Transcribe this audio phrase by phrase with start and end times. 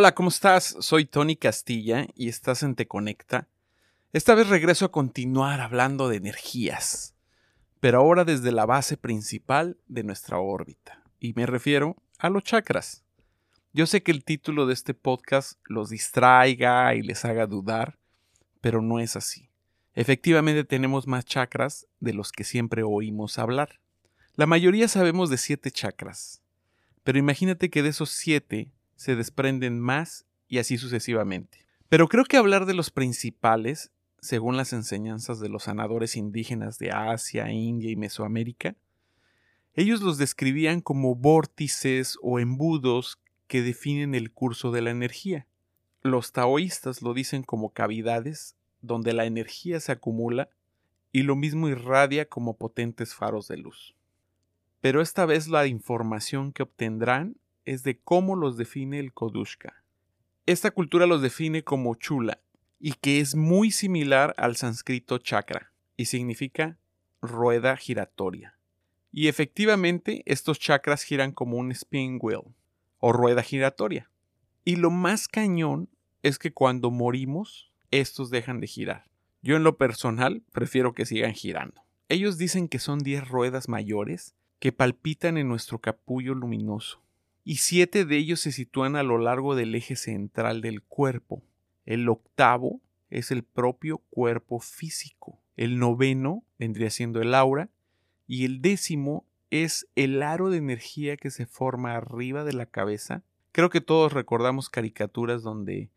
[0.00, 0.76] Hola, ¿cómo estás?
[0.78, 3.48] Soy Tony Castilla y estás en Te Conecta.
[4.12, 7.16] Esta vez regreso a continuar hablando de energías,
[7.80, 13.02] pero ahora desde la base principal de nuestra órbita, y me refiero a los chakras.
[13.72, 17.98] Yo sé que el título de este podcast los distraiga y les haga dudar,
[18.60, 19.50] pero no es así.
[19.94, 23.80] Efectivamente tenemos más chakras de los que siempre oímos hablar.
[24.36, 26.40] La mayoría sabemos de siete chakras,
[27.02, 31.64] pero imagínate que de esos siete se desprenden más y así sucesivamente.
[31.88, 36.90] Pero creo que hablar de los principales, según las enseñanzas de los sanadores indígenas de
[36.90, 38.74] Asia, India y Mesoamérica,
[39.74, 45.46] ellos los describían como vórtices o embudos que definen el curso de la energía.
[46.02, 50.50] Los taoístas lo dicen como cavidades donde la energía se acumula
[51.12, 53.94] y lo mismo irradia como potentes faros de luz.
[54.80, 57.36] Pero esta vez la información que obtendrán
[57.68, 59.84] es de cómo los define el Kodushka.
[60.46, 62.40] Esta cultura los define como chula
[62.80, 66.78] y que es muy similar al sánscrito chakra y significa
[67.20, 68.58] rueda giratoria.
[69.12, 72.54] Y efectivamente estos chakras giran como un spin wheel
[72.98, 74.10] o rueda giratoria.
[74.64, 75.90] Y lo más cañón
[76.22, 79.04] es que cuando morimos, estos dejan de girar.
[79.42, 81.82] Yo en lo personal prefiero que sigan girando.
[82.08, 87.02] Ellos dicen que son 10 ruedas mayores que palpitan en nuestro capullo luminoso
[87.48, 91.42] y siete de ellos se sitúan a lo largo del eje central del cuerpo.
[91.86, 95.40] El octavo es el propio cuerpo físico.
[95.56, 97.70] El noveno vendría siendo el aura
[98.26, 103.22] y el décimo es el aro de energía que se forma arriba de la cabeza.
[103.52, 105.88] Creo que todos recordamos caricaturas donde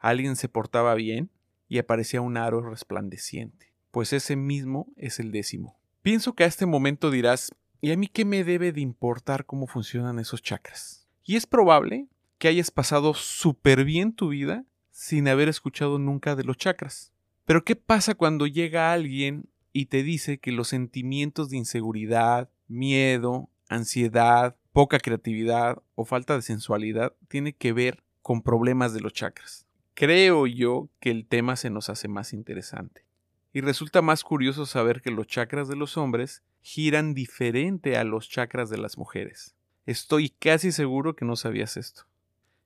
[0.00, 1.30] alguien se portaba bien
[1.66, 3.72] y aparecía un aro resplandeciente.
[3.90, 5.80] Pues ese mismo es el décimo.
[6.02, 9.66] Pienso que a este momento dirás, ¿Y a mí qué me debe de importar cómo
[9.66, 11.08] funcionan esos chakras?
[11.24, 16.44] Y es probable que hayas pasado súper bien tu vida sin haber escuchado nunca de
[16.44, 17.14] los chakras.
[17.46, 23.48] Pero ¿qué pasa cuando llega alguien y te dice que los sentimientos de inseguridad, miedo,
[23.70, 29.66] ansiedad, poca creatividad o falta de sensualidad tiene que ver con problemas de los chakras?
[29.94, 33.06] Creo yo que el tema se nos hace más interesante.
[33.54, 38.28] Y resulta más curioso saber que los chakras de los hombres giran diferente a los
[38.28, 39.54] chakras de las mujeres.
[39.86, 42.04] Estoy casi seguro que no sabías esto.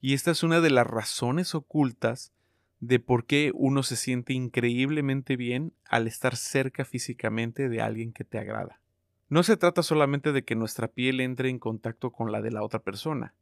[0.00, 2.32] Y esta es una de las razones ocultas
[2.80, 8.24] de por qué uno se siente increíblemente bien al estar cerca físicamente de alguien que
[8.24, 8.80] te agrada.
[9.28, 12.62] No se trata solamente de que nuestra piel entre en contacto con la de la
[12.62, 13.34] otra persona,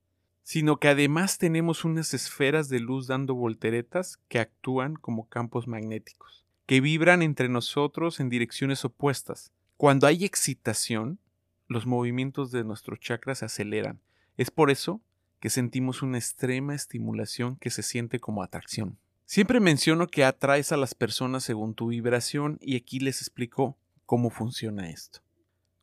[0.43, 6.45] sino que además tenemos unas esferas de luz dando volteretas que actúan como campos magnéticos
[6.67, 9.53] que vibran entre nosotros en direcciones opuestas.
[9.77, 11.19] Cuando hay excitación,
[11.67, 14.01] los movimientos de nuestros chakras se aceleran.
[14.37, 15.01] Es por eso
[15.41, 18.99] que sentimos una extrema estimulación que se siente como atracción.
[19.27, 23.77] Siempre menciono que atraes a las personas según tu vibración y aquí les explico
[24.07, 25.21] cómo funciona esto.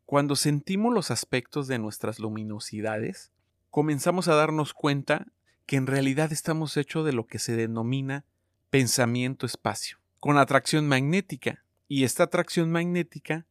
[0.06, 3.32] Cuando sentimos los aspectos de nuestras luminosidades,
[3.70, 5.28] comenzamos a darnos cuenta
[5.66, 8.26] que en realidad estamos hechos de lo que se denomina
[8.70, 11.64] pensamiento-espacio con atracción magnética.
[11.88, 13.46] Y esta atracción magnética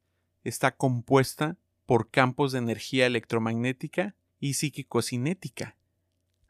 [0.44, 1.56] está compuesta
[1.86, 5.76] por campos de energía electromagnética y psíquico-cinética.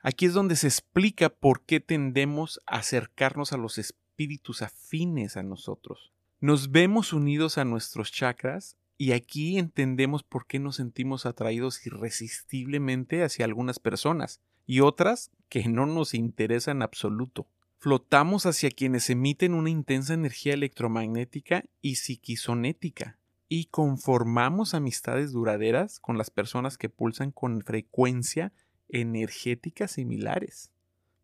[0.03, 5.43] Aquí es donde se explica por qué tendemos a acercarnos a los espíritus afines a
[5.43, 6.13] nosotros.
[6.41, 13.25] Nos vemos unidos a nuestros chakras y aquí entendemos por qué nos sentimos atraídos irresistiblemente
[13.25, 17.49] hacia algunas personas y otras que no nos interesan en absoluto
[17.81, 23.19] flotamos hacia quienes emiten una intensa energía electromagnética y psiquisonética
[23.53, 28.53] y conformamos amistades duraderas con las personas que pulsan con frecuencia
[28.89, 30.71] energética similares.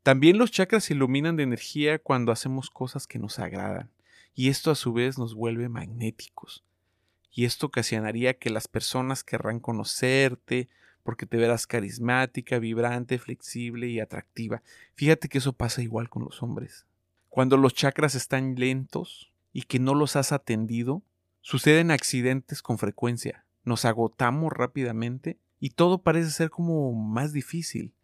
[0.02, 3.90] También los chakras se iluminan de energía cuando hacemos cosas que nos agradan,
[4.34, 6.64] y esto a su vez nos vuelve magnéticos.
[7.30, 10.68] Y esto ocasionaría que las personas querrán conocerte,
[11.04, 14.62] porque te verás carismática, vibrante, flexible y atractiva.
[14.96, 16.86] Fíjate que eso pasa igual con los hombres.
[17.28, 21.02] Cuando los chakras están lentos y que no los has atendido,
[21.46, 27.94] suceden accidentes con frecuencia, nos agotamos rápidamente y todo parece ser como más difícil.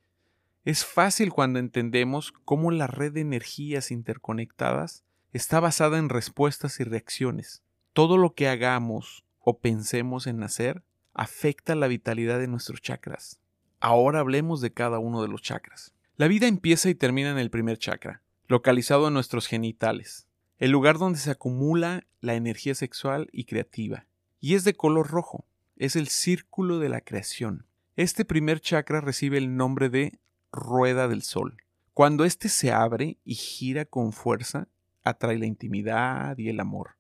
[0.65, 5.03] Es fácil cuando entendemos cómo la red de energías interconectadas
[5.33, 7.65] está basada en respuestas y reacciones.
[7.93, 13.41] Todo lo que hagamos o pensemos en hacer afecta la vitalidad de nuestros chakras.
[13.81, 15.93] Ahora hablemos de cada uno de los chakras.
[16.15, 20.29] La vida empieza y termina en el primer chakra, localizado en nuestros genitales,
[20.63, 24.07] el lugar donde se acumula la energía sexual y creativa,
[24.39, 25.45] y es de color rojo,
[25.77, 27.67] es el círculo de la creación.
[27.97, 30.21] Este primer chakra recibe el nombre de
[30.53, 31.57] rueda del sol.
[31.95, 34.69] Cuando éste se abre y gira con fuerza,
[35.03, 36.91] atrae la intimidad y el amor.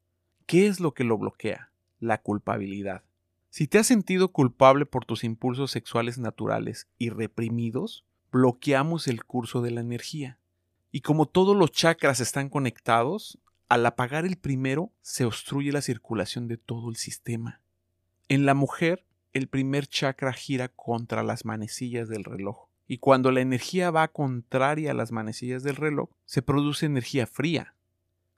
[0.46, 1.70] ¿Qué es lo que lo bloquea?
[2.00, 3.04] La culpabilidad.
[3.48, 9.62] Si te has sentido culpable por tus impulsos sexuales naturales y reprimidos, bloqueamos el curso
[9.62, 10.40] de la energía.
[10.90, 13.38] Y como todos los chakras están conectados,
[13.72, 17.62] al apagar el primero se obstruye la circulación de todo el sistema.
[18.28, 22.68] En la mujer, el primer chakra gira contra las manecillas del reloj.
[22.86, 27.74] Y cuando la energía va contraria a las manecillas del reloj, se produce energía fría.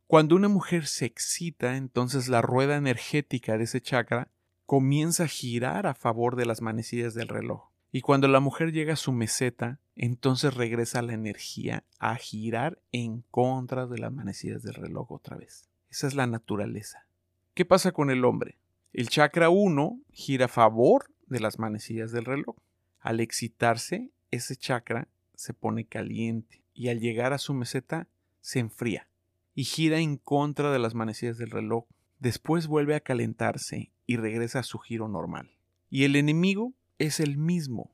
[0.07, 4.31] Cuando una mujer se excita, entonces la rueda energética de ese chakra
[4.67, 7.74] comienza a girar a favor de las manecillas del reloj.
[7.95, 13.21] Y cuando la mujer llega a su meseta, entonces regresa la energía a girar en
[13.31, 15.69] contra de las manecillas del reloj otra vez.
[15.91, 17.07] Esa es la naturaleza.
[17.55, 18.59] ¿Qué pasa con el hombre?
[18.93, 22.57] El chakra 1 gira a favor de las manecillas del reloj.
[22.99, 25.07] Al excitarse, ese chakra
[25.37, 28.09] se pone caliente y al llegar a su meseta
[28.41, 29.07] se enfría
[29.55, 31.85] y gira en contra de las manecillas del reloj.
[32.19, 35.53] Después vuelve a calentarse y regresa a su giro normal.
[35.91, 37.91] Y el enemigo es el mismo,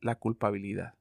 [0.00, 0.94] la culpabilidad.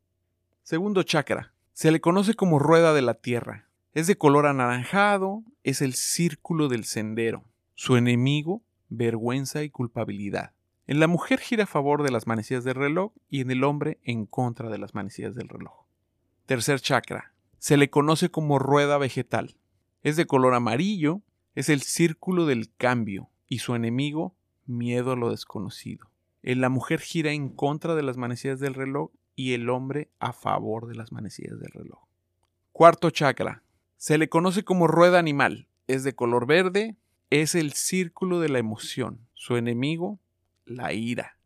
[0.64, 1.54] Segundo chakra.
[1.74, 3.68] Se le conoce como rueda de la tierra.
[3.94, 7.44] Es de color anaranjado, es el círculo del sendero.
[7.76, 10.54] Su enemigo, vergüenza y culpabilidad.
[10.86, 14.00] En la mujer gira a favor de las manecillas del reloj y en el hombre
[14.04, 15.86] en contra de las manecillas del reloj.
[16.46, 17.34] Tercer chakra.
[17.58, 19.56] Se le conoce como rueda vegetal.
[20.02, 21.22] Es de color amarillo,
[21.56, 24.36] es el círculo del cambio y su enemigo,
[24.66, 26.13] miedo a lo desconocido.
[26.44, 30.34] En la mujer gira en contra de las manecillas del reloj y el hombre a
[30.34, 32.04] favor de las manecillas del reloj.
[32.74, 33.64] Cuarto chakra.
[33.96, 35.68] Se le conoce como rueda animal.
[35.88, 36.98] Es de color verde,
[37.30, 39.26] es el círculo de la emoción.
[39.34, 40.20] Su enemigo,
[40.66, 41.38] la ira.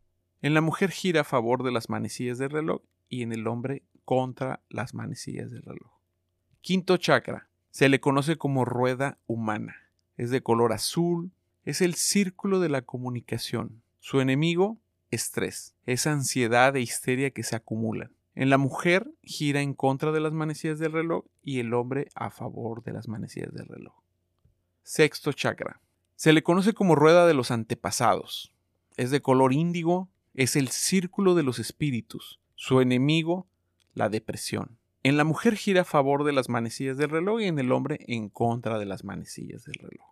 [0.42, 3.84] En la mujer gira a favor de las manecillas del reloj y en el hombre
[4.04, 5.92] contra las manecillas del reloj.
[6.60, 7.48] Quinto chakra.
[7.70, 9.76] Se le conoce como rueda humana.
[10.16, 11.30] Es de color azul.
[11.62, 13.82] Es el círculo de la comunicación.
[14.00, 14.78] Su enemigo,
[15.10, 15.74] estrés.
[15.84, 18.12] Es ansiedad e histeria que se acumulan.
[18.34, 22.30] En la mujer gira en contra de las manecillas del reloj y el hombre a
[22.30, 23.94] favor de las manecillas del reloj.
[24.82, 25.80] Sexto chakra.
[26.14, 28.52] Se le conoce como rueda de los antepasados
[28.98, 33.46] es de color índigo, es el círculo de los espíritus, su enemigo,
[33.94, 34.76] la depresión.
[35.04, 38.00] En la mujer gira a favor de las manecillas del reloj y en el hombre
[38.08, 40.04] en contra de las manecillas del reloj.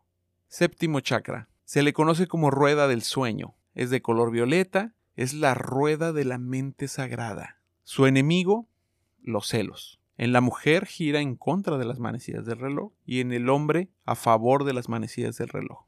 [0.49, 1.49] Séptimo chakra.
[1.65, 3.57] Se le conoce como rueda del sueño.
[3.77, 7.61] Es de color violeta, es la rueda de la mente sagrada.
[7.85, 8.67] Su enemigo,
[9.23, 10.01] los celos.
[10.19, 13.89] En la mujer gira en contra de las manecillas del reloj y en el hombre
[14.05, 15.85] a favor de las manecillas del reloj.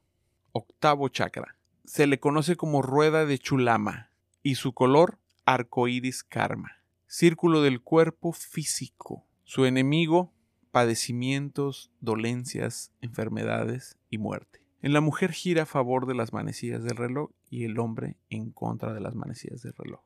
[0.53, 1.57] Octavo chakra
[1.89, 4.11] se le conoce como rueda de chulama
[4.43, 6.83] y su color arcoíris karma.
[7.07, 9.25] Círculo del cuerpo físico.
[9.43, 10.31] Su enemigo,
[10.69, 14.58] padecimientos, dolencias, enfermedades y muerte.
[14.81, 18.51] En la mujer gira a favor de las manecillas del reloj y el hombre en
[18.51, 20.01] contra de las manecillas del reloj.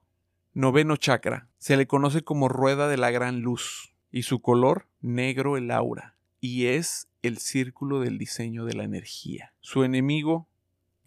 [0.54, 1.48] Noveno chakra.
[1.58, 6.16] Se le conoce como rueda de la gran luz y su color negro el aura
[6.40, 9.54] y es el círculo del diseño de la energía.
[9.62, 10.48] Su enemigo,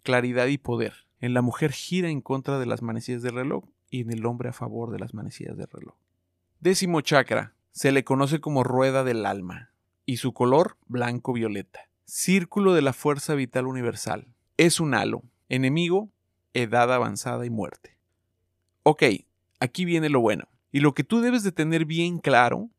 [0.01, 1.05] claridad y poder.
[1.19, 4.49] En la mujer gira en contra de las manecillas del reloj y en el hombre
[4.49, 5.95] a favor de las manecillas del reloj.
[6.59, 7.53] Décimo chakra.
[7.71, 9.71] Se le conoce como rueda del alma
[10.05, 11.86] y su color blanco-violeta.
[12.07, 14.27] Círculo de la fuerza vital universal.
[14.57, 15.23] Es un halo.
[15.49, 16.09] Enemigo,
[16.53, 17.97] edad avanzada y muerte.
[18.83, 19.03] Ok,
[19.59, 20.47] aquí viene lo bueno.
[20.71, 22.69] Y lo que tú debes de tener bien claro,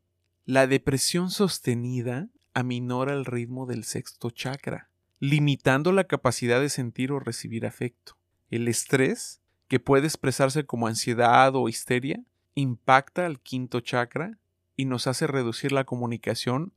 [0.45, 7.19] la depresión sostenida aminora el ritmo del sexto chakra limitando la capacidad de sentir o
[7.19, 8.17] recibir afecto.
[8.49, 12.23] El estrés, que puede expresarse como ansiedad o histeria,
[12.55, 14.39] impacta al quinto chakra
[14.75, 16.73] y nos hace reducir la comunicación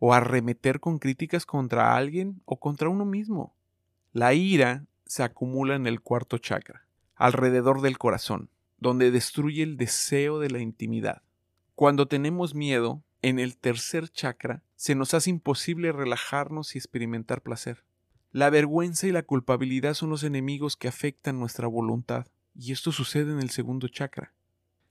[0.00, 3.54] o arremeter con críticas contra alguien o contra uno mismo.
[4.12, 10.40] La ira se acumula en el cuarto chakra, alrededor del corazón, donde destruye el deseo
[10.40, 11.22] de la intimidad.
[11.76, 17.84] Cuando tenemos miedo, en el tercer chakra se nos hace imposible relajarnos y experimentar placer.
[18.32, 23.32] La vergüenza y la culpabilidad son los enemigos que afectan nuestra voluntad, y esto sucede
[23.32, 24.32] en el segundo chakra.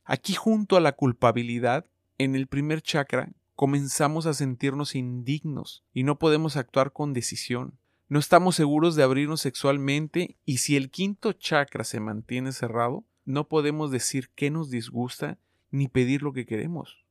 [0.03, 1.85] Aquí junto a la culpabilidad,
[2.17, 7.77] en el primer chakra, comenzamos a sentirnos indignos y no podemos actuar con decisión.
[8.07, 13.49] No estamos seguros de abrirnos sexualmente y si el quinto chakra se mantiene cerrado, no
[13.49, 15.39] podemos decir qué nos disgusta
[15.71, 17.03] ni pedir lo que queremos.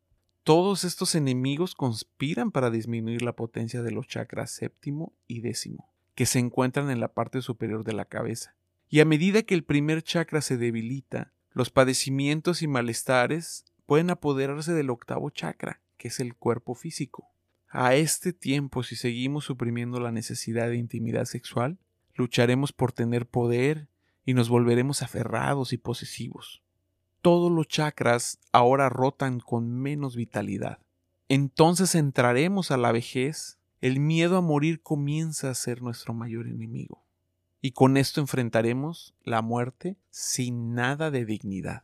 [0.42, 6.24] Todos estos enemigos conspiran para disminuir la potencia de los chakras séptimo y décimo, que
[6.24, 8.56] se encuentran en la parte superior de la cabeza.
[8.88, 14.72] Y a medida que el primer chakra se debilita, los padecimientos y malestares pueden apoderarse
[14.72, 17.28] del octavo chakra, que es el cuerpo físico.
[17.68, 21.78] A este tiempo, si seguimos suprimiendo la necesidad de intimidad sexual,
[22.14, 23.88] lucharemos por tener poder
[24.24, 26.62] y nos volveremos aferrados y posesivos.
[27.20, 30.78] Todos los chakras ahora rotan con menos vitalidad.
[31.28, 37.04] Entonces entraremos a la vejez, el miedo a morir comienza a ser nuestro mayor enemigo.
[37.60, 41.82] Y con esto enfrentaremos la muerte sin nada de dignidad.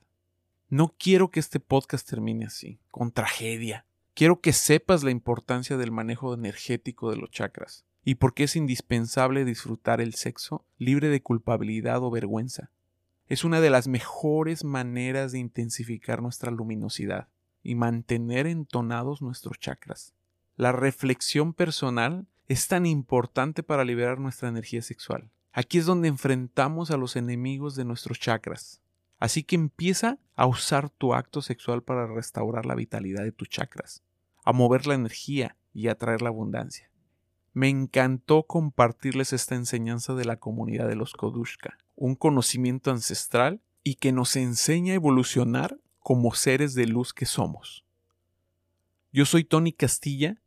[0.70, 3.84] No quiero que este podcast termine así, con tragedia.
[4.14, 8.54] Quiero que sepas la importancia del manejo energético de los chakras y por qué es
[8.54, 12.70] indispensable disfrutar el sexo libre de culpabilidad o vergüenza.
[13.26, 17.26] Es una de las mejores maneras de intensificar nuestra luminosidad
[17.64, 20.14] y mantener entonados nuestros chakras.
[20.54, 25.28] La reflexión personal es tan importante para liberar nuestra energía sexual.
[25.50, 28.80] Aquí es donde enfrentamos a los enemigos de nuestros chakras.
[29.24, 34.02] Así que empieza a usar tu acto sexual para restaurar la vitalidad de tus chakras,
[34.44, 36.90] a mover la energía y a traer la abundancia.
[37.54, 43.94] Me encantó compartirles esta enseñanza de la comunidad de los Kodushka, un conocimiento ancestral y
[43.94, 47.86] que nos enseña a evolucionar como seres de luz que somos.
[49.10, 50.42] Yo soy Tony Castilla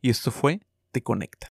[0.00, 0.60] y esto fue
[0.92, 1.48] Te Conecta.